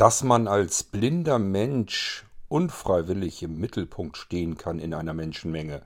Dass 0.00 0.24
man 0.24 0.48
als 0.48 0.82
blinder 0.82 1.38
Mensch 1.38 2.24
unfreiwillig 2.48 3.42
im 3.42 3.60
Mittelpunkt 3.60 4.16
stehen 4.16 4.56
kann 4.56 4.78
in 4.78 4.94
einer 4.94 5.12
Menschenmenge, 5.12 5.82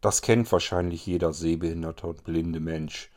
das 0.00 0.22
kennt 0.22 0.52
wahrscheinlich 0.52 1.04
jeder 1.04 1.32
sehbehinderte 1.32 2.06
und 2.06 2.22
blinde 2.22 2.60
Mensch. 2.60 3.10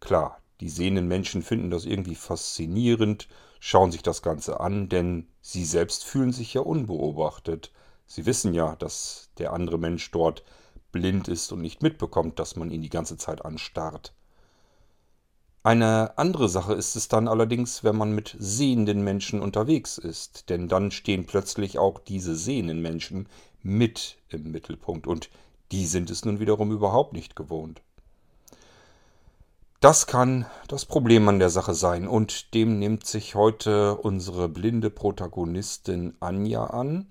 Klar, 0.00 0.40
die 0.60 0.70
sehenden 0.70 1.08
Menschen 1.08 1.42
finden 1.42 1.68
das 1.68 1.84
irgendwie 1.84 2.14
faszinierend, 2.14 3.28
schauen 3.60 3.92
sich 3.92 4.02
das 4.02 4.22
Ganze 4.22 4.60
an, 4.60 4.88
denn 4.88 5.26
sie 5.42 5.66
selbst 5.66 6.04
fühlen 6.04 6.32
sich 6.32 6.54
ja 6.54 6.62
unbeobachtet. 6.62 7.70
Sie 8.06 8.24
wissen 8.24 8.54
ja, 8.54 8.76
dass 8.76 9.28
der 9.36 9.52
andere 9.52 9.76
Mensch 9.76 10.10
dort 10.10 10.42
blind 10.90 11.28
ist 11.28 11.52
und 11.52 11.60
nicht 11.60 11.82
mitbekommt, 11.82 12.38
dass 12.38 12.56
man 12.56 12.70
ihn 12.70 12.80
die 12.80 12.88
ganze 12.88 13.18
Zeit 13.18 13.44
anstarrt. 13.44 14.14
Eine 15.66 16.16
andere 16.16 16.48
Sache 16.48 16.74
ist 16.74 16.94
es 16.94 17.08
dann 17.08 17.26
allerdings, 17.26 17.82
wenn 17.82 17.96
man 17.96 18.12
mit 18.12 18.36
sehenden 18.38 19.02
Menschen 19.02 19.42
unterwegs 19.42 19.98
ist, 19.98 20.48
denn 20.48 20.68
dann 20.68 20.92
stehen 20.92 21.26
plötzlich 21.26 21.76
auch 21.76 21.98
diese 21.98 22.36
sehenden 22.36 22.80
Menschen 22.80 23.28
mit 23.64 24.16
im 24.28 24.52
Mittelpunkt 24.52 25.08
und 25.08 25.28
die 25.72 25.86
sind 25.86 26.08
es 26.08 26.24
nun 26.24 26.38
wiederum 26.38 26.70
überhaupt 26.70 27.14
nicht 27.14 27.34
gewohnt. 27.34 27.82
Das 29.80 30.06
kann 30.06 30.46
das 30.68 30.84
Problem 30.84 31.28
an 31.28 31.40
der 31.40 31.50
Sache 31.50 31.74
sein 31.74 32.06
und 32.06 32.54
dem 32.54 32.78
nimmt 32.78 33.04
sich 33.04 33.34
heute 33.34 33.96
unsere 33.96 34.48
blinde 34.48 34.90
Protagonistin 34.90 36.14
Anja 36.20 36.66
an, 36.66 37.08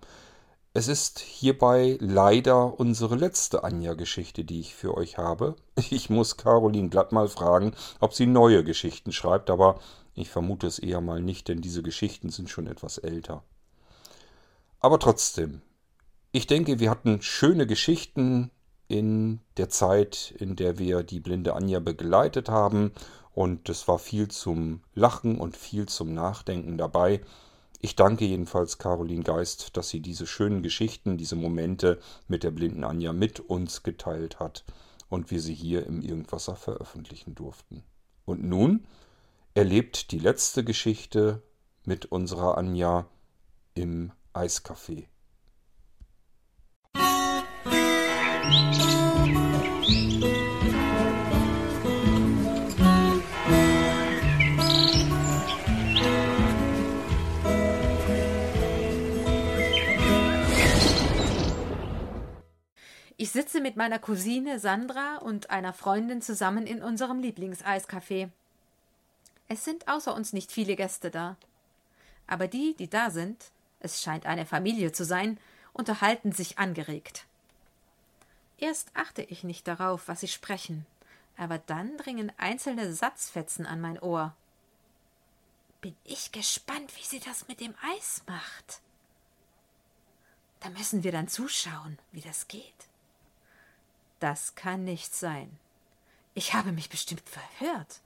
es 0.76 0.90
ist 0.90 1.20
hierbei 1.20 1.98
leider 2.02 2.78
unsere 2.78 3.16
letzte 3.16 3.64
Anja-Geschichte, 3.64 4.44
die 4.44 4.60
ich 4.60 4.76
für 4.76 4.96
euch 4.96 5.18
habe. 5.18 5.56
Ich 5.90 6.10
muss 6.10 6.36
Caroline 6.36 6.90
glatt 6.90 7.14
mal 7.14 7.30
fragen, 7.30 7.74
ob 8.02 8.14
sie 8.14 8.26
neue 8.26 8.62
Geschichten 8.66 9.14
schreibt, 9.14 9.50
aber 9.50 9.80
ich 10.16 10.30
vermute 10.30 10.68
es 10.68 10.78
eher 10.78 11.00
mal 11.00 11.22
nicht, 11.22 11.48
denn 11.48 11.62
diese 11.62 11.82
Geschichten 11.82 12.30
sind 12.30 12.50
schon 12.50 12.68
etwas 12.68 12.98
älter. 12.98 13.44
Aber 14.82 15.00
trotzdem, 15.00 15.62
ich 16.34 16.46
denke, 16.46 16.80
wir 16.82 16.90
hatten 16.90 17.22
schöne 17.22 17.68
Geschichten 17.68 18.52
in 18.90 19.40
der 19.56 19.70
Zeit, 19.70 20.34
in 20.38 20.58
der 20.58 20.78
wir 20.78 21.04
die 21.04 21.22
blinde 21.22 21.54
Anja 21.54 21.80
begleitet 21.80 22.50
haben, 22.50 22.92
und 23.34 23.70
es 23.70 23.88
war 23.88 23.98
viel 23.98 24.28
zum 24.28 24.82
Lachen 24.94 25.40
und 25.40 25.56
viel 25.56 25.86
zum 25.86 26.14
Nachdenken 26.14 26.78
dabei. 26.78 27.22
Ich 27.86 27.96
danke 27.96 28.26
jedenfalls 28.26 28.80
Caroline 28.80 29.22
Geist, 29.22 29.78
dass 29.78 29.90
sie 29.90 30.00
diese 30.00 30.26
schönen 30.26 30.64
Geschichten, 30.64 31.18
diese 31.18 31.36
Momente 31.36 32.00
mit 32.28 32.42
der 32.42 32.50
blinden 32.50 32.84
Anja 32.84 33.14
mit 33.14 33.40
uns 33.40 33.84
geteilt 33.84 34.40
hat 34.40 34.66
und 35.08 35.30
wir 35.30 35.40
sie 35.40 35.54
hier 35.54 35.86
im 35.86 36.02
Irgendwasser 36.02 36.56
veröffentlichen 36.56 37.36
durften. 37.36 37.84
Und 38.26 38.44
nun 38.44 38.88
erlebt 39.54 40.12
die 40.12 40.18
letzte 40.18 40.64
Geschichte 40.64 41.44
mit 41.84 42.08
unserer 42.08 42.58
Anja 42.58 43.06
im 43.76 44.12
Eiscafé. 44.34 45.06
Ich 48.72 48.85
mit 63.66 63.78
meiner 63.78 63.98
Cousine 63.98 64.60
Sandra 64.60 65.18
und 65.18 65.50
einer 65.50 65.74
Freundin 65.74 66.22
zusammen 66.22 66.68
in 66.68 66.84
unserem 66.84 67.20
Lieblingseiscafé. 67.20 68.30
Es 69.48 69.66
sind 69.66 69.88
außer 69.88 70.14
uns 70.14 70.34
nicht 70.34 70.52
viele 70.52 70.76
Gäste 70.76 71.10
da. 71.10 71.36
Aber 72.28 72.48
die, 72.48 72.76
die 72.78 72.88
da 72.88 73.10
sind, 73.10 73.46
es 73.80 74.04
scheint 74.04 74.28
eine 74.28 74.46
Familie 74.46 74.92
zu 74.92 75.04
sein, 75.04 75.40
unterhalten 75.74 76.32
sich 76.32 76.60
angeregt. 76.60 77.26
Erst 78.60 78.92
achte 78.94 79.24
ich 79.24 79.44
nicht 79.44 79.68
darauf, 79.68 80.08
was 80.08 80.20
sie 80.20 80.28
sprechen, 80.28 80.86
aber 81.36 81.58
dann 81.58 81.98
dringen 81.98 82.32
einzelne 82.38 82.94
Satzfetzen 82.94 83.66
an 83.66 83.82
mein 83.82 83.98
Ohr. 83.98 84.36
Bin 85.82 85.96
ich 86.04 86.32
gespannt, 86.32 86.96
wie 86.98 87.04
sie 87.04 87.20
das 87.20 87.48
mit 87.48 87.62
dem 87.62 87.74
Eis 87.96 88.22
macht. 88.28 88.82
Da 90.60 90.70
müssen 90.70 91.04
wir 91.04 91.12
dann 91.12 91.28
zuschauen, 91.28 91.98
wie 92.12 92.22
das 92.22 92.48
geht. 92.48 92.62
Das 94.26 94.56
kann 94.56 94.84
nicht 94.84 95.14
sein. 95.14 95.56
Ich 96.34 96.56
habe 96.56 96.72
mich 96.72 96.90
bestimmt 96.90 97.30
verhört. 97.30 98.00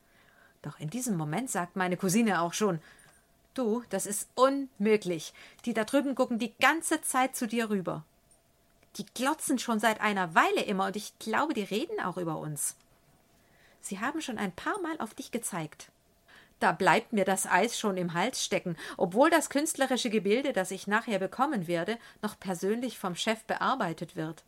Doch 0.62 0.78
in 0.78 0.90
diesem 0.90 1.16
Moment 1.16 1.50
sagt 1.50 1.78
meine 1.78 1.96
Cousine 1.96 2.42
auch 2.42 2.52
schon 2.52 2.82
Du, 3.54 3.84
das 3.90 4.06
ist 4.06 4.28
unmöglich. 4.36 5.34
Die 5.64 5.74
da 5.74 5.86
drüben 5.86 6.16
gucken 6.16 6.38
die 6.38 6.54
ganze 6.60 7.02
Zeit 7.02 7.38
zu 7.38 7.48
dir 7.48 7.70
rüber. 7.70 8.04
Die 8.98 9.06
glotzen 9.06 9.60
schon 9.60 9.80
seit 9.80 10.02
einer 10.02 10.36
Weile 10.36 10.64
immer 10.64 10.88
und 10.88 10.98
ich 10.98 11.18
glaube, 11.20 11.54
die 11.54 11.64
reden 11.64 12.02
auch 12.02 12.18
über 12.18 12.38
uns. 12.38 12.76
Sie 13.80 14.02
haben 14.02 14.20
schon 14.20 14.38
ein 14.38 14.52
paar 14.52 14.78
Mal 14.82 15.00
auf 15.00 15.14
dich 15.14 15.32
gezeigt. 15.32 15.90
Da 16.60 16.74
bleibt 16.74 17.14
mir 17.14 17.24
das 17.24 17.46
Eis 17.46 17.80
schon 17.80 17.96
im 17.96 18.14
Hals 18.14 18.44
stecken, 18.44 18.76
obwohl 18.98 19.30
das 19.30 19.50
künstlerische 19.50 20.10
Gebilde, 20.10 20.52
das 20.52 20.72
ich 20.72 20.86
nachher 20.86 21.20
bekommen 21.20 21.66
werde, 21.68 21.98
noch 22.22 22.38
persönlich 22.38 23.00
vom 23.00 23.16
Chef 23.16 23.46
bearbeitet 23.46 24.18
wird. 24.18 24.44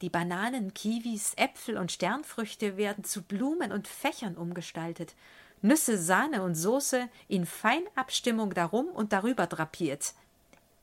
Die 0.00 0.10
Bananen, 0.10 0.74
Kiwis, 0.74 1.34
Äpfel 1.36 1.76
und 1.76 1.92
Sternfrüchte 1.92 2.76
werden 2.76 3.04
zu 3.04 3.22
Blumen 3.22 3.72
und 3.72 3.88
Fächern 3.88 4.36
umgestaltet. 4.36 5.14
Nüsse, 5.62 5.98
Sahne 5.98 6.42
und 6.42 6.54
Soße 6.54 7.08
in 7.28 7.46
Feinabstimmung 7.46 8.54
darum 8.54 8.86
und 8.86 9.12
darüber 9.12 9.46
drapiert. 9.46 10.14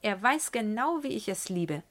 Er 0.02 0.22
weiß 0.22 0.52
genau, 0.52 1.04
wie 1.04 1.10
ich 1.16 1.30
es 1.30 1.50
liebe. 1.50 1.84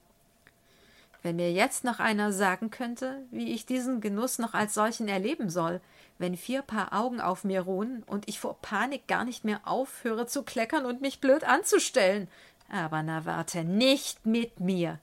Wenn 1.22 1.36
mir 1.36 1.52
jetzt 1.52 1.84
noch 1.84 2.00
einer 2.00 2.32
sagen 2.32 2.70
könnte, 2.70 3.22
wie 3.30 3.52
ich 3.52 3.64
diesen 3.64 4.00
Genuss 4.00 4.38
noch 4.38 4.54
als 4.54 4.74
solchen 4.74 5.06
erleben 5.06 5.50
soll, 5.50 5.80
wenn 6.18 6.36
vier 6.36 6.62
Paar 6.62 6.92
Augen 6.92 7.20
auf 7.20 7.44
mir 7.44 7.62
ruhen 7.62 8.02
und 8.06 8.28
ich 8.28 8.40
vor 8.40 8.58
Panik 8.60 9.06
gar 9.06 9.24
nicht 9.24 9.44
mehr 9.44 9.60
aufhöre 9.64 10.26
zu 10.26 10.42
kleckern 10.42 10.84
und 10.84 11.00
mich 11.00 11.20
blöd 11.20 11.44
anzustellen. 11.44 12.28
Aber 12.68 13.02
na 13.02 13.24
warte, 13.24 13.64
nicht 13.64 14.26
mit 14.26 14.58
mir. 14.58 14.98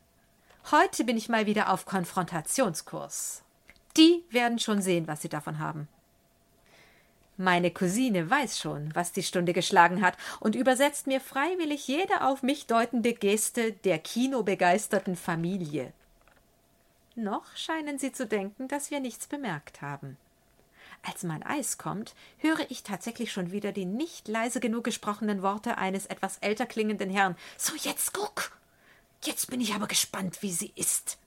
Heute 0.71 1.03
bin 1.03 1.17
ich 1.17 1.29
mal 1.29 1.45
wieder 1.45 1.71
auf 1.73 1.85
Konfrontationskurs. 1.85 3.43
Die 3.97 4.23
werden 4.29 4.59
schon 4.59 4.81
sehen, 4.81 5.07
was 5.07 5.21
sie 5.21 5.29
davon 5.29 5.59
haben. 5.59 5.87
Meine 7.37 7.71
Cousine 7.71 8.29
weiß 8.29 8.59
schon, 8.59 8.93
was 8.93 9.13
die 9.13 9.23
Stunde 9.23 9.53
geschlagen 9.53 10.01
hat 10.01 10.17
und 10.41 10.55
übersetzt 10.55 11.07
mir 11.07 11.21
freiwillig 11.21 11.87
jede 11.87 12.21
auf 12.21 12.43
mich 12.43 12.67
deutende 12.67 13.13
Geste 13.13 13.71
der 13.71 13.97
kinobegeisterten 13.97 15.15
Familie. 15.15 15.93
Noch 17.15 17.55
scheinen 17.55 17.97
sie 17.97 18.11
zu 18.11 18.27
denken, 18.27 18.67
dass 18.67 18.91
wir 18.91 18.99
nichts 18.99 19.25
bemerkt 19.25 19.81
haben. 19.81 20.17
Als 21.01 21.23
mein 21.23 21.41
Eis 21.43 21.77
kommt, 21.77 22.13
höre 22.39 22.69
ich 22.69 22.83
tatsächlich 22.83 23.31
schon 23.31 23.51
wieder 23.51 23.71
die 23.71 23.85
nicht 23.85 24.27
leise 24.27 24.59
genug 24.59 24.83
gesprochenen 24.83 25.41
Worte 25.41 25.77
eines 25.77 26.05
etwas 26.07 26.37
älter 26.39 26.65
klingenden 26.65 27.09
Herrn. 27.09 27.37
So, 27.57 27.73
jetzt 27.75 28.13
guck! 28.13 28.58
Jetzt 29.23 29.49
bin 29.49 29.61
ich 29.61 29.73
aber 29.73 29.87
gespannt, 29.87 30.41
wie 30.41 30.51
sie 30.51 30.71
ist. 30.75 31.17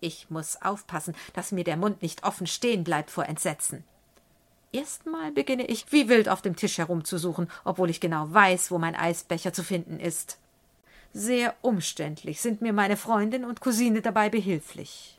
Ich 0.00 0.30
muss 0.30 0.62
aufpassen, 0.62 1.14
dass 1.32 1.52
mir 1.52 1.64
der 1.64 1.76
Mund 1.76 2.02
nicht 2.02 2.22
offen 2.22 2.46
stehen 2.46 2.84
bleibt 2.84 3.10
vor 3.10 3.26
Entsetzen. 3.26 3.84
Erstmal 4.70 5.32
beginne 5.32 5.66
ich 5.66 5.90
wie 5.92 6.08
wild 6.08 6.28
auf 6.28 6.42
dem 6.42 6.54
Tisch 6.54 6.78
herumzusuchen, 6.78 7.50
obwohl 7.64 7.90
ich 7.90 8.00
genau 8.00 8.32
weiß, 8.32 8.70
wo 8.70 8.78
mein 8.78 8.94
Eisbecher 8.94 9.52
zu 9.52 9.64
finden 9.64 9.98
ist. 9.98 10.38
Sehr 11.14 11.54
umständlich 11.62 12.40
sind 12.40 12.60
mir 12.60 12.72
meine 12.72 12.96
Freundin 12.96 13.44
und 13.44 13.60
Cousine 13.60 14.02
dabei 14.02 14.28
behilflich. 14.28 15.18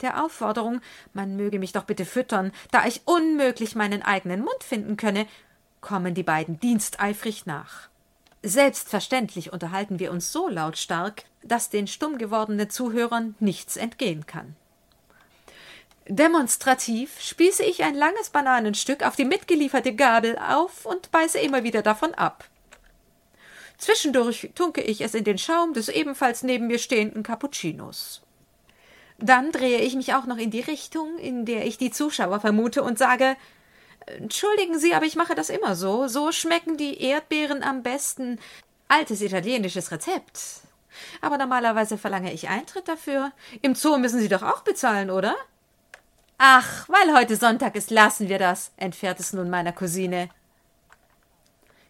Der 0.00 0.22
Aufforderung, 0.24 0.80
man 1.12 1.36
möge 1.36 1.58
mich 1.58 1.72
doch 1.72 1.84
bitte 1.84 2.04
füttern, 2.04 2.52
da 2.70 2.86
ich 2.86 3.02
unmöglich 3.04 3.74
meinen 3.74 4.02
eigenen 4.02 4.40
Mund 4.40 4.62
finden 4.62 4.96
könne, 4.96 5.26
kommen 5.80 6.14
die 6.14 6.22
beiden 6.22 6.60
diensteifrig 6.60 7.46
nach. 7.46 7.88
Selbstverständlich 8.48 9.52
unterhalten 9.52 9.98
wir 9.98 10.12
uns 10.12 10.30
so 10.30 10.46
lautstark, 10.46 11.24
dass 11.42 11.68
den 11.68 11.88
stumm 11.88 12.16
gewordenen 12.16 12.70
Zuhörern 12.70 13.34
nichts 13.40 13.76
entgehen 13.76 14.24
kann. 14.24 14.54
Demonstrativ 16.06 17.20
spieße 17.20 17.64
ich 17.64 17.82
ein 17.82 17.96
langes 17.96 18.30
Bananenstück 18.30 19.04
auf 19.04 19.16
die 19.16 19.24
mitgelieferte 19.24 19.96
Gabel 19.96 20.38
auf 20.38 20.86
und 20.86 21.10
beiße 21.10 21.40
immer 21.40 21.64
wieder 21.64 21.82
davon 21.82 22.14
ab. 22.14 22.44
Zwischendurch 23.78 24.52
tunke 24.54 24.80
ich 24.80 25.00
es 25.00 25.14
in 25.14 25.24
den 25.24 25.38
Schaum 25.38 25.72
des 25.72 25.88
ebenfalls 25.88 26.44
neben 26.44 26.68
mir 26.68 26.78
stehenden 26.78 27.24
Cappuccinos. 27.24 28.22
Dann 29.18 29.50
drehe 29.50 29.80
ich 29.80 29.96
mich 29.96 30.14
auch 30.14 30.26
noch 30.26 30.38
in 30.38 30.52
die 30.52 30.60
Richtung, 30.60 31.18
in 31.18 31.46
der 31.46 31.66
ich 31.66 31.78
die 31.78 31.90
Zuschauer 31.90 32.38
vermute, 32.38 32.84
und 32.84 32.96
sage 32.96 33.36
Entschuldigen 34.06 34.78
Sie, 34.78 34.94
aber 34.94 35.04
ich 35.04 35.16
mache 35.16 35.34
das 35.34 35.50
immer 35.50 35.74
so. 35.74 36.06
So 36.08 36.32
schmecken 36.32 36.76
die 36.76 37.02
Erdbeeren 37.02 37.62
am 37.62 37.82
besten. 37.82 38.38
Altes 38.88 39.20
italienisches 39.20 39.90
Rezept. 39.90 40.60
Aber 41.20 41.38
normalerweise 41.38 41.98
verlange 41.98 42.32
ich 42.32 42.48
Eintritt 42.48 42.88
dafür. 42.88 43.32
Im 43.62 43.74
Zoo 43.74 43.98
müssen 43.98 44.20
Sie 44.20 44.28
doch 44.28 44.42
auch 44.42 44.62
bezahlen, 44.62 45.10
oder? 45.10 45.34
Ach, 46.38 46.88
weil 46.88 47.16
heute 47.16 47.36
Sonntag 47.36 47.76
ist, 47.76 47.90
lassen 47.90 48.28
wir 48.28 48.38
das, 48.38 48.70
entfährt 48.76 49.20
es 49.20 49.32
nun 49.32 49.50
meiner 49.50 49.72
Cousine. 49.72 50.28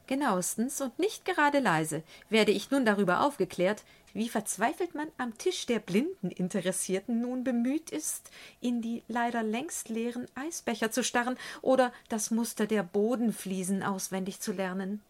Genauestens 0.07 0.81
und 0.81 0.99
nicht 0.99 1.25
gerade 1.25 1.59
leise 1.59 2.03
werde 2.31 2.53
ich 2.53 2.71
nun 2.71 2.85
darüber 2.85 3.23
aufgeklärt, 3.23 3.83
wie 4.15 4.29
verzweifelt 4.29 4.95
man 4.95 5.09
am 5.19 5.37
Tisch 5.37 5.67
der 5.67 5.81
blinden 5.81 6.31
Interessierten 6.31 7.21
nun 7.21 7.45
bemüht 7.45 7.91
ist, 7.91 8.31
in 8.61 8.81
die 8.81 9.03
leider 9.09 9.43
längst 9.43 9.89
leeren 9.89 10.27
Eisbecher 10.37 10.91
zu 10.91 11.03
starren 11.03 11.37
oder 11.61 11.93
das 12.09 12.31
Muster 12.31 12.67
der 12.67 12.83
Bodenfliesen 12.83 13.83
auswendig 13.83 14.41
zu 14.41 14.53
lernen. 14.53 15.03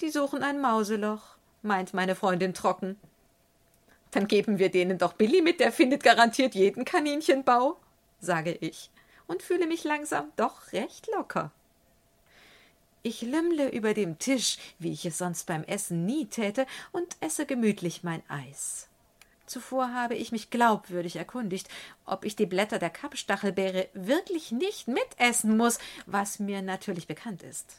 Die 0.00 0.10
suchen 0.10 0.42
ein 0.42 0.60
Mauseloch, 0.60 1.36
meint 1.62 1.92
meine 1.92 2.14
Freundin 2.14 2.54
trocken. 2.54 2.98
Dann 4.12 4.28
geben 4.28 4.58
wir 4.58 4.70
denen 4.70 4.98
doch 4.98 5.14
Billy 5.14 5.42
mit, 5.42 5.60
der 5.60 5.72
findet 5.72 6.02
garantiert 6.02 6.54
jeden 6.54 6.84
Kaninchenbau, 6.84 7.76
sage 8.20 8.52
ich 8.52 8.90
und 9.26 9.42
fühle 9.42 9.66
mich 9.66 9.84
langsam 9.84 10.30
doch 10.36 10.72
recht 10.72 11.08
locker. 11.14 11.50
Ich 13.04 13.22
lümmle 13.22 13.68
über 13.70 13.94
dem 13.94 14.18
Tisch, 14.18 14.58
wie 14.78 14.92
ich 14.92 15.04
es 15.04 15.18
sonst 15.18 15.46
beim 15.46 15.64
Essen 15.64 16.06
nie 16.06 16.26
täte, 16.26 16.66
und 16.92 17.16
esse 17.20 17.46
gemütlich 17.46 18.04
mein 18.04 18.22
Eis. 18.28 18.88
Zuvor 19.46 19.92
habe 19.92 20.14
ich 20.14 20.30
mich 20.30 20.50
glaubwürdig 20.50 21.16
erkundigt, 21.16 21.68
ob 22.06 22.24
ich 22.24 22.36
die 22.36 22.46
Blätter 22.46 22.78
der 22.78 22.90
Kappstachelbeere 22.90 23.88
wirklich 23.92 24.52
nicht 24.52 24.86
mitessen 24.86 25.56
muss, 25.56 25.78
was 26.06 26.38
mir 26.38 26.62
natürlich 26.62 27.08
bekannt 27.08 27.42
ist. 27.42 27.76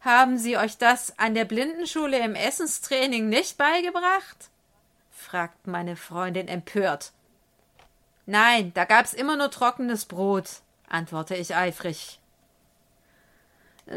Haben 0.00 0.38
Sie 0.38 0.56
euch 0.56 0.78
das 0.78 1.16
an 1.18 1.34
der 1.34 1.44
Blindenschule 1.44 2.18
im 2.18 2.34
Essenstraining 2.34 3.28
nicht 3.28 3.58
beigebracht? 3.58 4.50
fragt 5.10 5.66
meine 5.66 5.96
Freundin 5.96 6.48
empört. 6.48 7.12
Nein, 8.26 8.72
da 8.74 8.84
gab's 8.84 9.12
immer 9.12 9.36
nur 9.36 9.50
trockenes 9.50 10.06
Brot, 10.06 10.62
antworte 10.88 11.36
ich 11.36 11.54
eifrig. 11.54 12.18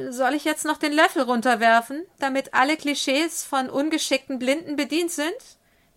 Soll 0.10 0.34
ich 0.34 0.44
jetzt 0.44 0.66
noch 0.66 0.78
den 0.78 0.92
Löffel 0.92 1.22
runterwerfen, 1.22 2.06
damit 2.20 2.54
alle 2.54 2.76
Klischees 2.76 3.44
von 3.44 3.70
ungeschickten 3.70 4.40
Blinden 4.40 4.76
bedient 4.76 5.12
sind? 5.12 5.34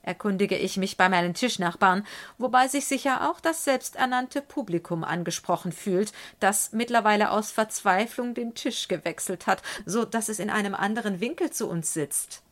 erkundige 0.02 0.56
ich 0.56 0.78
mich 0.78 0.96
bei 0.96 1.08
meinen 1.08 1.34
Tischnachbarn, 1.34 2.06
wobei 2.38 2.66
sich 2.66 2.86
sicher 2.86 3.28
auch 3.28 3.40
das 3.40 3.64
selbsternannte 3.64 4.40
Publikum 4.40 5.04
angesprochen 5.04 5.70
fühlt, 5.70 6.12
das 6.40 6.72
mittlerweile 6.72 7.30
aus 7.30 7.52
Verzweiflung 7.52 8.32
den 8.32 8.54
Tisch 8.54 8.88
gewechselt 8.88 9.46
hat, 9.46 9.62
so 9.84 10.06
dass 10.06 10.30
es 10.30 10.38
in 10.38 10.48
einem 10.48 10.74
anderen 10.74 11.20
Winkel 11.20 11.50
zu 11.50 11.68
uns 11.68 11.92
sitzt. 11.92 12.42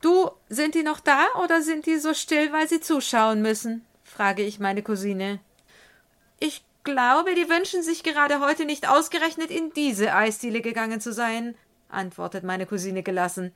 Du, 0.00 0.30
sind 0.48 0.76
die 0.76 0.84
noch 0.84 1.00
da 1.00 1.26
oder 1.42 1.62
sind 1.62 1.86
die 1.86 1.98
so 1.98 2.14
still, 2.14 2.52
weil 2.52 2.68
sie 2.68 2.80
zuschauen 2.80 3.42
müssen? 3.42 3.84
frage 4.04 4.42
ich 4.42 4.60
meine 4.60 4.82
Cousine. 4.82 5.40
Ich 6.38 6.62
glaube, 6.86 7.34
die 7.34 7.50
wünschen 7.50 7.82
sich 7.82 8.02
gerade 8.02 8.40
heute 8.40 8.64
nicht 8.64 8.88
ausgerechnet 8.88 9.50
in 9.50 9.74
diese 9.74 10.14
Eisdiele 10.14 10.62
gegangen 10.62 11.02
zu 11.02 11.12
sein, 11.12 11.54
antwortet 11.90 12.44
meine 12.44 12.64
Cousine 12.64 13.02
gelassen. 13.02 13.52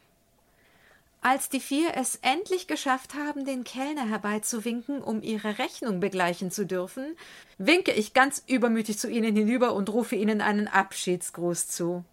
Als 1.23 1.49
die 1.49 1.61
vier 1.61 1.97
es 1.97 2.17
endlich 2.23 2.67
geschafft 2.67 3.15
haben, 3.15 3.45
den 3.45 3.63
Kellner 3.63 4.09
herbeizuwinken, 4.09 5.03
um 5.03 5.23
ihre 5.23 5.59
Rechnung 5.59 6.01
begleichen 6.01 6.51
zu 6.51 6.67
dürfen, 6.67 7.17
winke 7.59 7.93
ich 7.93 8.15
ganz 8.15 8.43
übermütig 8.47 8.99
zu 8.99 9.09
ihnen 9.09 9.37
hinüber 9.37 9.75
und 9.75 9.91
rufe 9.91 10.17
ihnen 10.17 10.41
einen 10.41 10.67
Abschiedsgruß 10.67 11.69
zu. 11.69 12.05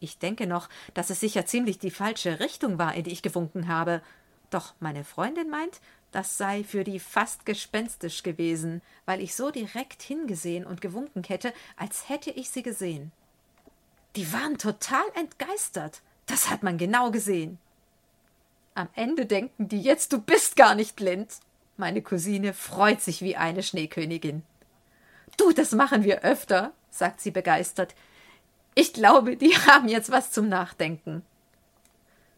Ich 0.00 0.18
denke 0.18 0.46
noch, 0.46 0.68
dass 0.92 1.08
es 1.08 1.20
sicher 1.20 1.46
ziemlich 1.46 1.78
die 1.78 1.90
falsche 1.90 2.40
Richtung 2.40 2.78
war, 2.78 2.94
in 2.94 3.04
die 3.04 3.12
ich 3.12 3.22
gewunken 3.22 3.68
habe. 3.68 4.02
Doch 4.54 4.72
meine 4.78 5.02
Freundin 5.02 5.50
meint, 5.50 5.80
das 6.12 6.38
sei 6.38 6.62
für 6.62 6.84
die 6.84 7.00
fast 7.00 7.44
gespenstisch 7.44 8.22
gewesen, 8.22 8.82
weil 9.04 9.20
ich 9.20 9.34
so 9.34 9.50
direkt 9.50 10.00
hingesehen 10.00 10.64
und 10.64 10.80
gewunken 10.80 11.24
hätte, 11.24 11.52
als 11.76 12.08
hätte 12.08 12.30
ich 12.30 12.50
sie 12.50 12.62
gesehen. 12.62 13.10
Die 14.14 14.32
waren 14.32 14.56
total 14.56 15.02
entgeistert. 15.16 16.02
Das 16.26 16.50
hat 16.50 16.62
man 16.62 16.78
genau 16.78 17.10
gesehen. 17.10 17.58
Am 18.74 18.88
Ende 18.94 19.26
denken 19.26 19.66
die 19.66 19.82
jetzt, 19.82 20.12
du 20.12 20.20
bist 20.20 20.54
gar 20.54 20.76
nicht 20.76 20.94
blind. 20.94 21.32
Meine 21.76 22.00
Cousine 22.00 22.54
freut 22.54 23.00
sich 23.00 23.22
wie 23.22 23.34
eine 23.34 23.64
Schneekönigin. 23.64 24.44
Du, 25.36 25.50
das 25.50 25.72
machen 25.72 26.04
wir 26.04 26.20
öfter, 26.22 26.72
sagt 26.90 27.20
sie 27.20 27.32
begeistert. 27.32 27.96
Ich 28.76 28.92
glaube, 28.92 29.36
die 29.36 29.56
haben 29.66 29.88
jetzt 29.88 30.12
was 30.12 30.30
zum 30.30 30.48
Nachdenken. 30.48 31.24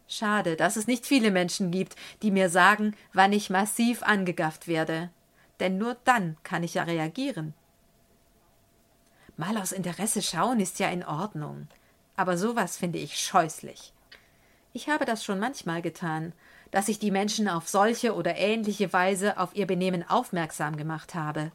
Schade, 0.07 0.55
dass 0.55 0.77
es 0.77 0.87
nicht 0.87 1.05
viele 1.05 1.31
Menschen 1.31 1.69
gibt, 1.71 1.95
die 2.21 2.31
mir 2.31 2.49
sagen, 2.49 2.95
wann 3.13 3.33
ich 3.33 3.49
massiv 3.49 4.03
angegafft 4.03 4.67
werde. 4.67 5.09
Denn 5.59 5.77
nur 5.77 5.97
dann 6.05 6.37
kann 6.43 6.63
ich 6.63 6.75
ja 6.75 6.83
reagieren. 6.83 7.53
Mal 9.35 9.57
aus 9.57 9.71
Interesse 9.71 10.21
schauen 10.21 10.59
ist 10.59 10.79
ja 10.79 10.89
in 10.89 11.05
Ordnung. 11.05 11.67
Aber 12.15 12.37
sowas 12.37 12.77
finde 12.77 12.99
ich 12.99 13.19
scheußlich. 13.19 13.93
Ich 14.73 14.89
habe 14.89 15.05
das 15.05 15.23
schon 15.23 15.39
manchmal 15.39 15.81
getan, 15.81 16.33
dass 16.71 16.87
ich 16.87 16.99
die 16.99 17.11
Menschen 17.11 17.47
auf 17.47 17.67
solche 17.67 18.15
oder 18.15 18.35
ähnliche 18.35 18.91
Weise 18.93 19.37
auf 19.37 19.55
ihr 19.55 19.67
Benehmen 19.67 20.07
aufmerksam 20.07 20.77
gemacht 20.77 21.15
habe. 21.15 21.51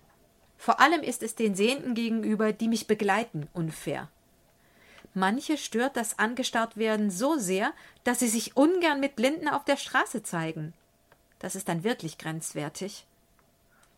Vor 0.57 0.81
allem 0.81 1.03
ist 1.03 1.23
es 1.23 1.35
den 1.35 1.55
Sehenden 1.55 1.95
gegenüber, 1.95 2.53
die 2.53 2.69
mich 2.69 2.87
begleiten, 2.87 3.49
unfair. 3.53 4.09
Manche 5.15 5.59
stört 5.59 5.97
das 5.97 6.19
angestarrt 6.19 6.77
werden 6.77 7.11
so 7.11 7.37
sehr, 7.37 7.73
dass 8.05 8.21
sie 8.21 8.29
sich 8.29 8.57
ungern 8.57 9.01
mit 9.01 9.15
Blinden 9.17 9.49
auf 9.49 9.65
der 9.65 9.77
Straße 9.77 10.23
zeigen. 10.23 10.73
Das 11.39 11.55
ist 11.55 11.69
dann 11.69 11.85
wirklich 11.85 12.17
grenzwertig. 12.19 13.07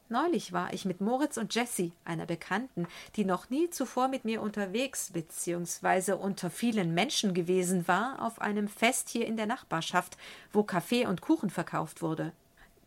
Neulich 0.09 0.53
war 0.53 0.73
ich 0.73 0.85
mit 0.85 1.01
Moritz 1.01 1.39
und 1.39 1.55
Jessie, 1.55 1.93
einer 2.05 2.27
Bekannten, 2.27 2.87
die 3.17 3.25
noch 3.25 3.49
nie 3.49 3.71
zuvor 3.71 4.09
mit 4.09 4.25
mir 4.25 4.43
unterwegs 4.43 5.11
bzw. 5.13 6.13
unter 6.13 6.51
vielen 6.51 6.93
Menschen 6.95 7.33
gewesen 7.33 7.89
war, 7.89 8.21
auf 8.21 8.41
einem 8.41 8.69
Fest 8.69 9.09
hier 9.09 9.27
in 9.27 9.37
der 9.37 9.47
Nachbarschaft, 9.47 10.19
wo 10.53 10.63
Kaffee 10.63 11.07
und 11.07 11.23
Kuchen 11.23 11.49
verkauft 11.49 12.03
wurde. 12.03 12.33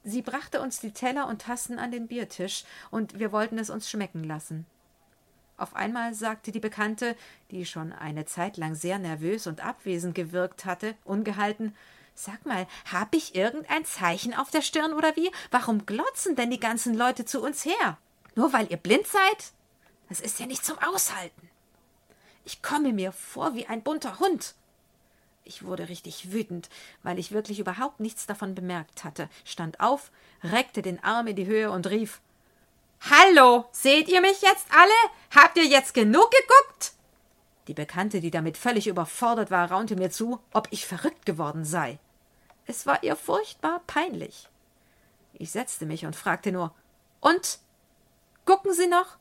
Sie 0.04 0.22
brachte 0.22 0.62
uns 0.62 0.80
die 0.80 0.92
Teller 0.92 1.28
und 1.28 1.42
Tassen 1.42 1.80
an 1.80 1.92
den 1.92 2.08
Biertisch, 2.08 2.66
und 2.92 3.18
wir 3.20 3.32
wollten 3.32 3.58
es 3.58 3.70
uns 3.70 3.90
schmecken 3.90 4.24
lassen. 4.24 4.66
Auf 5.58 5.76
einmal 5.76 6.14
sagte 6.14 6.52
die 6.52 6.60
Bekannte, 6.60 7.16
die 7.52 7.66
schon 7.66 7.92
eine 7.92 8.26
Zeit 8.26 8.58
lang 8.58 8.76
sehr 8.76 9.00
nervös 9.00 9.48
und 9.48 9.66
abwesend 9.66 10.16
gewirkt 10.16 10.66
hatte, 10.66 10.96
ungehalten 11.04 11.76
Sag 12.20 12.48
mal, 12.48 12.66
hab 12.92 13.14
ich 13.14 13.36
irgendein 13.36 13.86
Zeichen 13.86 14.34
auf 14.34 14.50
der 14.50 14.64
Stirn 14.64 14.94
oder 14.94 15.16
wie? 15.16 15.32
Warum 15.52 15.86
glotzen 15.86 16.36
denn 16.36 16.50
die 16.50 16.60
ganzen 16.60 16.96
Leute 16.96 17.26
zu 17.26 17.44
uns 17.44 17.64
her? 17.64 18.00
Nur 18.34 18.54
weil 18.54 18.72
ihr 18.72 18.78
blind 18.78 19.06
seid? 19.06 19.52
Das 20.10 20.20
ist 20.20 20.40
ja 20.40 20.48
nicht 20.48 20.66
zum 20.66 20.80
Aushalten. 20.80 21.48
Ich 22.44 22.64
komme 22.64 22.92
mir 22.92 23.12
vor 23.12 23.54
wie 23.54 23.68
ein 23.68 23.84
bunter 23.84 24.20
Hund. 24.20 24.56
Ich 25.44 25.64
wurde 25.64 25.90
richtig 25.90 26.32
wütend, 26.32 26.70
weil 27.04 27.20
ich 27.20 27.32
wirklich 27.32 27.60
überhaupt 27.60 28.00
nichts 28.00 28.26
davon 28.26 28.56
bemerkt 28.56 29.04
hatte, 29.04 29.30
stand 29.46 29.80
auf, 29.80 30.12
reckte 30.44 30.82
den 30.82 31.04
Arm 31.04 31.28
in 31.28 31.36
die 31.36 31.46
Höhe 31.46 31.70
und 31.70 31.86
rief 31.86 32.20
Hallo, 33.02 33.66
seht 33.72 34.10
ihr 34.10 34.22
mich 34.22 34.42
jetzt 34.42 34.68
alle? 34.72 35.12
Habt 35.36 35.58
ihr 35.58 35.66
jetzt 35.66 35.94
genug 35.94 36.30
geguckt? 36.32 36.94
Die 37.68 37.74
Bekannte, 37.74 38.22
die 38.22 38.32
damit 38.32 38.58
völlig 38.58 38.88
überfordert 38.88 39.52
war, 39.52 39.72
raunte 39.72 39.96
mir 39.96 40.10
zu, 40.10 40.40
ob 40.54 40.68
ich 40.72 40.86
verrückt 40.86 41.26
geworden 41.26 41.66
sei. 41.66 42.00
Es 42.66 42.86
war 42.86 43.04
ihr 43.04 43.16
furchtbar 43.16 43.82
peinlich. 43.88 44.50
Ich 45.34 45.52
setzte 45.52 45.86
mich 45.86 46.06
und 46.06 46.16
fragte 46.16 46.52
nur 46.52 46.74
Und? 47.20 47.60
Gucken 48.46 48.74
Sie 48.74 48.88
noch? 48.88 49.18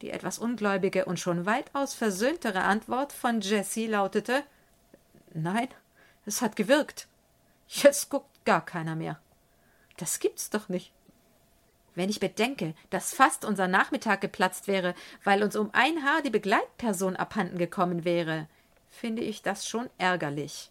Die 0.00 0.10
etwas 0.10 0.38
ungläubige 0.38 1.04
und 1.04 1.20
schon 1.20 1.46
weitaus 1.46 1.94
versöhntere 1.94 2.62
Antwort 2.62 3.12
von 3.12 3.40
Jessie 3.40 3.86
lautete 3.86 4.42
Nein, 5.32 5.68
es 6.26 6.42
hat 6.42 6.56
gewirkt. 6.56 7.06
Jetzt 7.68 8.10
guckt 8.10 8.44
gar 8.44 8.64
keiner 8.64 8.96
mehr. 8.96 9.18
Das 9.96 10.18
gibt's 10.18 10.50
doch 10.50 10.68
nicht. 10.68 10.92
Wenn 11.94 12.08
ich 12.08 12.20
bedenke, 12.20 12.74
dass 12.90 13.14
fast 13.14 13.44
unser 13.44 13.68
Nachmittag 13.68 14.20
geplatzt 14.20 14.66
wäre, 14.66 14.94
weil 15.24 15.42
uns 15.42 15.56
um 15.56 15.70
ein 15.72 16.04
Haar 16.04 16.22
die 16.22 16.30
Begleitperson 16.30 17.16
abhanden 17.16 17.58
gekommen 17.58 18.04
wäre, 18.04 18.48
finde 18.90 19.22
ich 19.22 19.42
das 19.42 19.66
schon 19.66 19.90
ärgerlich. 19.98 20.70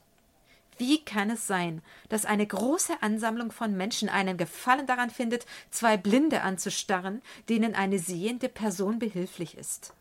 Wie 0.77 1.03
kann 1.03 1.29
es 1.29 1.45
sein, 1.45 1.83
dass 2.09 2.25
eine 2.25 2.47
große 2.47 3.03
Ansammlung 3.03 3.51
von 3.51 3.77
Menschen 3.77 4.09
einen 4.09 4.37
Gefallen 4.37 4.87
daran 4.87 5.11
findet, 5.11 5.45
zwei 5.69 5.95
Blinde 5.95 6.41
anzustarren, 6.41 7.21
denen 7.49 7.75
eine 7.75 7.99
sehende 7.99 8.49
Person 8.49 8.97
behilflich 8.97 9.57
ist? 9.57 9.93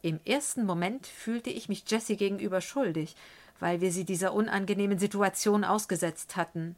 Im 0.00 0.18
ersten 0.24 0.64
Moment 0.64 1.06
fühlte 1.06 1.50
ich 1.50 1.68
mich 1.68 1.84
Jessie 1.86 2.16
gegenüber 2.16 2.60
schuldig, 2.60 3.16
weil 3.60 3.80
wir 3.80 3.92
sie 3.92 4.04
dieser 4.04 4.32
unangenehmen 4.32 4.98
Situation 4.98 5.62
ausgesetzt 5.62 6.36
hatten. 6.36 6.74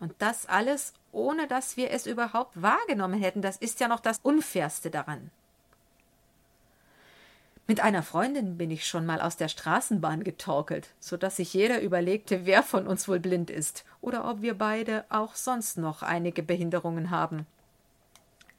Und 0.00 0.14
das 0.18 0.46
alles, 0.46 0.94
ohne 1.12 1.46
dass 1.46 1.76
wir 1.76 1.90
es 1.90 2.06
überhaupt 2.06 2.60
wahrgenommen 2.60 3.20
hätten. 3.20 3.42
Das 3.42 3.56
ist 3.56 3.80
ja 3.80 3.88
noch 3.88 4.00
das 4.00 4.18
Unfairste 4.22 4.90
daran. 4.90 5.30
Mit 7.66 7.78
einer 7.80 8.02
Freundin 8.02 8.58
bin 8.58 8.72
ich 8.72 8.84
schon 8.84 9.06
mal 9.06 9.20
aus 9.20 9.36
der 9.36 9.46
Straßenbahn 9.46 10.24
getorkelt, 10.24 10.88
so 10.98 11.16
dass 11.16 11.36
sich 11.36 11.54
jeder 11.54 11.80
überlegte, 11.80 12.44
wer 12.44 12.64
von 12.64 12.88
uns 12.88 13.06
wohl 13.06 13.20
blind 13.20 13.48
ist 13.48 13.84
oder 14.00 14.28
ob 14.28 14.42
wir 14.42 14.58
beide 14.58 15.04
auch 15.08 15.36
sonst 15.36 15.78
noch 15.78 16.02
einige 16.02 16.42
Behinderungen 16.42 17.10
haben. 17.10 17.46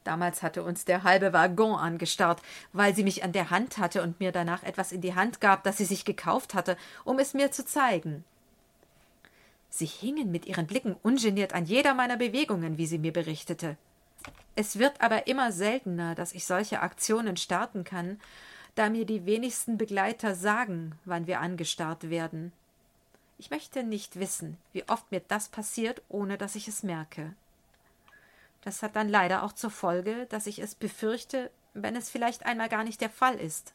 Damals 0.04 0.42
hatte 0.42 0.62
uns 0.62 0.86
der 0.86 1.02
halbe 1.02 1.34
Waggon 1.34 1.78
angestarrt, 1.78 2.40
weil 2.72 2.94
sie 2.94 3.04
mich 3.04 3.22
an 3.22 3.32
der 3.32 3.50
Hand 3.50 3.76
hatte 3.76 4.02
und 4.02 4.18
mir 4.18 4.32
danach 4.32 4.62
etwas 4.62 4.92
in 4.92 5.02
die 5.02 5.14
Hand 5.14 5.42
gab, 5.42 5.62
das 5.62 5.76
sie 5.76 5.84
sich 5.84 6.06
gekauft 6.06 6.54
hatte, 6.54 6.78
um 7.04 7.18
es 7.18 7.34
mir 7.34 7.52
zu 7.52 7.66
zeigen. 7.66 8.24
Sie 9.74 9.86
hingen 9.86 10.30
mit 10.30 10.44
ihren 10.44 10.66
Blicken 10.66 10.96
ungeniert 11.02 11.54
an 11.54 11.64
jeder 11.64 11.94
meiner 11.94 12.18
Bewegungen, 12.18 12.76
wie 12.76 12.84
sie 12.86 12.98
mir 12.98 13.12
berichtete. 13.12 13.78
Es 14.54 14.78
wird 14.78 15.00
aber 15.00 15.26
immer 15.26 15.50
seltener, 15.50 16.14
dass 16.14 16.34
ich 16.34 16.44
solche 16.44 16.80
Aktionen 16.80 17.38
starten 17.38 17.82
kann, 17.82 18.20
da 18.74 18.90
mir 18.90 19.06
die 19.06 19.24
wenigsten 19.24 19.78
Begleiter 19.78 20.34
sagen, 20.34 20.98
wann 21.06 21.26
wir 21.26 21.40
angestarrt 21.40 22.10
werden. 22.10 22.52
Ich 23.38 23.48
möchte 23.48 23.82
nicht 23.82 24.20
wissen, 24.20 24.58
wie 24.74 24.86
oft 24.90 25.10
mir 25.10 25.22
das 25.26 25.48
passiert, 25.48 26.02
ohne 26.10 26.36
dass 26.36 26.54
ich 26.54 26.68
es 26.68 26.82
merke. 26.82 27.32
Das 28.60 28.82
hat 28.82 28.94
dann 28.94 29.08
leider 29.08 29.42
auch 29.42 29.54
zur 29.54 29.70
Folge, 29.70 30.26
dass 30.28 30.46
ich 30.46 30.58
es 30.58 30.74
befürchte, 30.74 31.50
wenn 31.72 31.96
es 31.96 32.10
vielleicht 32.10 32.44
einmal 32.44 32.68
gar 32.68 32.84
nicht 32.84 33.00
der 33.00 33.10
Fall 33.10 33.36
ist. 33.36 33.72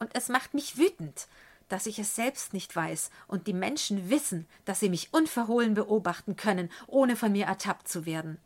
Und 0.00 0.10
es 0.16 0.28
macht 0.28 0.54
mich 0.54 0.76
wütend, 0.76 1.28
dass 1.68 1.86
ich 1.86 1.98
es 1.98 2.14
selbst 2.14 2.52
nicht 2.52 2.74
weiß 2.74 3.10
und 3.26 3.46
die 3.46 3.52
Menschen 3.52 4.10
wissen, 4.10 4.46
dass 4.64 4.80
sie 4.80 4.88
mich 4.88 5.12
unverhohlen 5.12 5.74
beobachten 5.74 6.36
können, 6.36 6.70
ohne 6.86 7.16
von 7.16 7.32
mir 7.32 7.46
ertappt 7.46 7.88
zu 7.88 8.06
werden. 8.06 8.38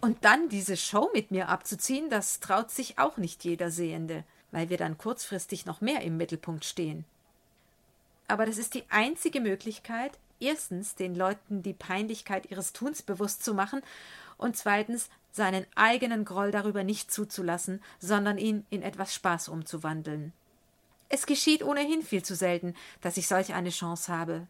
Und 0.00 0.24
dann 0.24 0.48
diese 0.48 0.76
Show 0.76 1.10
mit 1.12 1.30
mir 1.30 1.48
abzuziehen, 1.48 2.10
das 2.10 2.40
traut 2.40 2.70
sich 2.70 2.98
auch 2.98 3.16
nicht 3.16 3.44
jeder 3.44 3.70
Sehende, 3.70 4.24
weil 4.50 4.70
wir 4.70 4.76
dann 4.76 4.98
kurzfristig 4.98 5.66
noch 5.66 5.80
mehr 5.80 6.02
im 6.02 6.16
Mittelpunkt 6.16 6.64
stehen. 6.64 7.04
Aber 8.28 8.46
das 8.46 8.58
ist 8.58 8.74
die 8.74 8.84
einzige 8.90 9.40
Möglichkeit, 9.40 10.18
erstens 10.38 10.94
den 10.94 11.14
Leuten 11.14 11.62
die 11.62 11.74
Peinlichkeit 11.74 12.50
ihres 12.50 12.72
Tuns 12.72 13.02
bewusst 13.02 13.44
zu 13.44 13.54
machen 13.54 13.82
und 14.38 14.56
zweitens 14.56 15.10
seinen 15.32 15.66
eigenen 15.74 16.24
Groll 16.24 16.50
darüber 16.50 16.82
nicht 16.82 17.12
zuzulassen, 17.12 17.82
sondern 17.98 18.38
ihn 18.38 18.64
in 18.70 18.82
etwas 18.82 19.14
Spaß 19.14 19.48
umzuwandeln. 19.48 20.32
Es 21.12 21.26
geschieht 21.26 21.64
ohnehin 21.64 22.02
viel 22.02 22.22
zu 22.22 22.36
selten, 22.36 22.74
dass 23.00 23.16
ich 23.16 23.26
solch 23.26 23.52
eine 23.52 23.70
Chance 23.70 24.16
habe. 24.16 24.46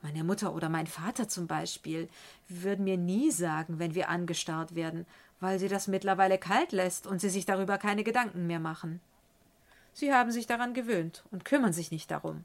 Meine 0.00 0.24
Mutter 0.24 0.54
oder 0.54 0.70
mein 0.70 0.86
Vater 0.86 1.28
zum 1.28 1.46
Beispiel 1.46 2.08
würden 2.48 2.84
mir 2.84 2.96
nie 2.96 3.30
sagen, 3.30 3.78
wenn 3.78 3.94
wir 3.94 4.08
angestarrt 4.08 4.74
werden, 4.74 5.06
weil 5.38 5.58
sie 5.58 5.68
das 5.68 5.86
mittlerweile 5.86 6.38
kalt 6.38 6.72
lässt 6.72 7.06
und 7.06 7.20
sie 7.20 7.28
sich 7.28 7.44
darüber 7.44 7.76
keine 7.76 8.04
Gedanken 8.04 8.46
mehr 8.46 8.58
machen. 8.58 9.00
Sie 9.92 10.14
haben 10.14 10.30
sich 10.30 10.46
daran 10.46 10.72
gewöhnt 10.72 11.24
und 11.30 11.44
kümmern 11.44 11.74
sich 11.74 11.90
nicht 11.90 12.10
darum. 12.10 12.44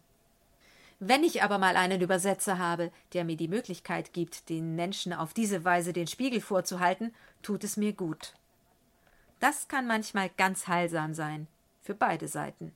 Wenn 0.99 1.23
ich 1.23 1.41
aber 1.41 1.57
mal 1.57 1.77
einen 1.77 2.01
Übersetzer 2.01 2.59
habe, 2.59 2.91
der 3.13 3.23
mir 3.23 3.37
die 3.37 3.47
Möglichkeit 3.47 4.11
gibt, 4.11 4.49
den 4.49 4.75
Menschen 4.75 5.13
auf 5.13 5.33
diese 5.33 5.63
Weise 5.63 5.93
den 5.93 6.07
Spiegel 6.07 6.41
vorzuhalten, 6.41 7.13
tut 7.41 7.63
es 7.63 7.77
mir 7.77 7.93
gut. 7.93 8.33
Das 9.39 9.69
kann 9.69 9.87
manchmal 9.87 10.29
ganz 10.35 10.67
heilsam 10.67 11.13
sein, 11.13 11.47
für 11.81 11.95
beide 11.95 12.27
Seiten. 12.27 12.75